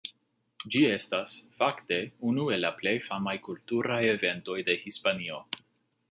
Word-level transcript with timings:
Ĝi 0.75 0.79
estas, 0.91 1.33
fakte, 1.59 1.99
unu 2.29 2.47
el 2.55 2.65
la 2.67 2.71
plej 2.79 2.93
famaj 3.09 3.35
kulturaj 3.49 4.01
eventoj 4.15 4.57
de 4.71 4.77
Hispanio. 4.87 5.43